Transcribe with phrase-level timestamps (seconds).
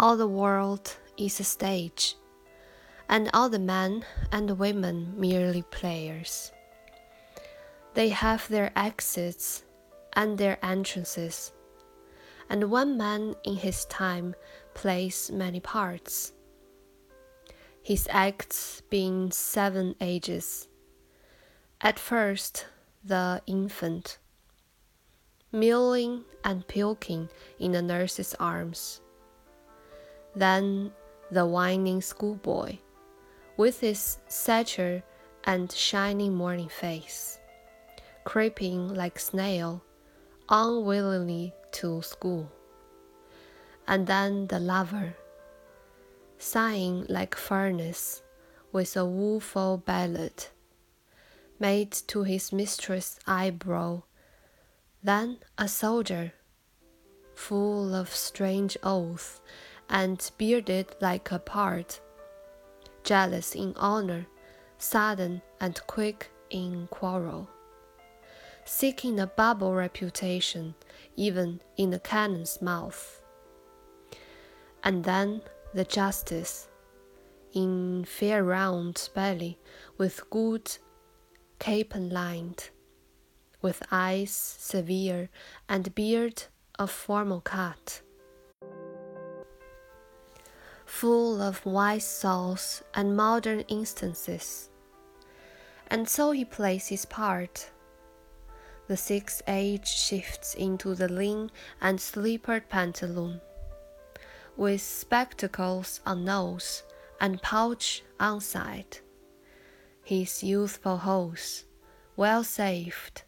[0.00, 2.14] All the world is a stage,
[3.08, 6.52] and all the men and women merely players.
[7.94, 9.64] They have their exits
[10.12, 11.52] and their entrances,
[12.48, 14.36] and one man in his time
[14.72, 16.32] plays many parts.
[17.82, 20.68] His acts being seven ages.
[21.80, 22.66] At first,
[23.02, 24.18] the infant,
[25.50, 29.00] milling and puking in the nurse's arms.
[30.38, 30.92] Then
[31.30, 32.78] the whining schoolboy,
[33.56, 35.02] with his stature
[35.44, 37.38] and shining morning face
[38.28, 39.82] creeping like snail,
[40.50, 42.52] unwillingly to school.
[43.86, 45.16] And then the lover,
[46.36, 48.20] sighing like furnace,
[48.70, 50.48] with a woeful ballad,
[51.58, 54.02] made to his mistress' eyebrow.
[55.02, 56.34] Then a soldier,
[57.34, 59.40] full of strange oaths,
[59.90, 61.96] and bearded like a pard,
[63.04, 64.26] jealous in honor,
[64.78, 67.48] sudden and quick in quarrel
[68.68, 70.74] seeking a bubble reputation
[71.16, 73.22] even in the cannon's mouth.
[74.84, 75.40] And then
[75.72, 76.68] the justice,
[77.54, 79.58] in fair round belly,
[79.96, 80.70] with good
[81.58, 82.68] capon lined,
[83.62, 85.30] with eyes severe
[85.68, 86.44] and beard
[86.78, 88.02] of formal cut,
[90.98, 94.68] full of wise souls and modern instances.
[95.86, 97.70] And so he plays his part
[98.88, 103.40] the sixth age shifts into the lean and slippered pantaloon,
[104.56, 106.82] with spectacles on nose
[107.20, 108.98] and pouch on side.
[110.02, 111.64] His youthful hose,
[112.16, 113.22] well saved,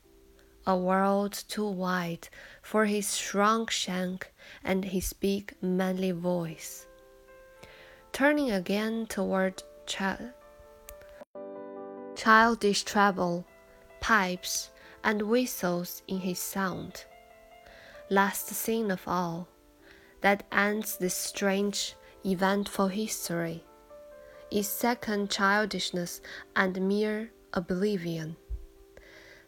[0.66, 2.28] a world too wide
[2.62, 4.32] for his shrunk shank
[4.64, 6.86] and his big manly voice.
[8.12, 10.32] Turning again toward child,
[12.16, 13.46] childish treble,
[14.00, 14.70] pipes,
[15.02, 17.04] and whistles in his sound.
[18.10, 19.48] Last scene of all,
[20.20, 21.94] that ends this strange,
[22.26, 23.64] eventful history,
[24.50, 26.20] is second childishness
[26.54, 28.36] and mere oblivion.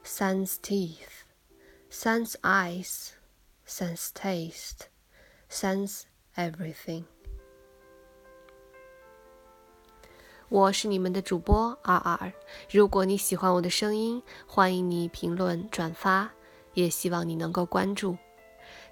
[0.03, 1.25] Sense teeth,
[1.91, 3.17] sense eyes,
[3.67, 4.89] sense taste,
[5.49, 6.07] sense
[6.37, 7.05] everything.
[10.53, 12.31] 我是你们的主播二二。
[12.71, 16.31] 如果你喜欢我的声音，欢迎你评论转发，
[16.75, 18.19] 也希望你能够关注。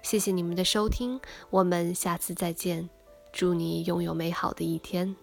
[0.01, 1.21] 谢谢你们的收听，
[1.51, 2.89] 我们下次再见。
[3.31, 5.15] 祝你拥有美好的一天。